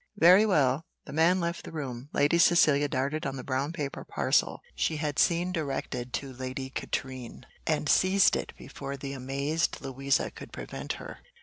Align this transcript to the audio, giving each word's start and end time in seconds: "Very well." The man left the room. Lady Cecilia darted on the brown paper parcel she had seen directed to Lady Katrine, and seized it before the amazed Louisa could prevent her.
"Very 0.17 0.47
well." 0.47 0.81
The 1.05 1.13
man 1.13 1.39
left 1.39 1.63
the 1.63 1.71
room. 1.71 2.09
Lady 2.11 2.39
Cecilia 2.39 2.87
darted 2.87 3.23
on 3.27 3.35
the 3.35 3.43
brown 3.43 3.71
paper 3.71 4.03
parcel 4.03 4.61
she 4.73 4.95
had 4.97 5.19
seen 5.19 5.51
directed 5.51 6.11
to 6.13 6.33
Lady 6.33 6.71
Katrine, 6.71 7.45
and 7.67 7.87
seized 7.87 8.35
it 8.35 8.51
before 8.57 8.97
the 8.97 9.13
amazed 9.13 9.77
Louisa 9.79 10.31
could 10.31 10.51
prevent 10.51 10.93
her. 10.93 11.19